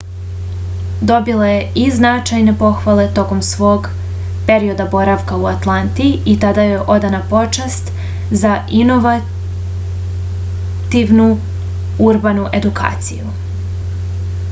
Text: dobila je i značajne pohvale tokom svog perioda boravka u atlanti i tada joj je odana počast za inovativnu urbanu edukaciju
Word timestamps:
dobila 1.09 1.47
je 1.49 1.57
i 1.79 1.81
značajne 1.97 2.53
pohvale 2.61 3.03
tokom 3.17 3.41
svog 3.49 3.89
perioda 4.47 4.87
boravka 4.95 5.35
u 5.43 5.43
atlanti 5.51 6.07
i 6.33 6.33
tada 6.45 6.65
joj 6.67 6.73
je 6.75 6.79
odana 6.95 7.19
počast 7.35 7.91
za 8.45 8.53
inovativnu 8.79 11.27
urbanu 12.11 12.47
edukaciju 12.61 13.35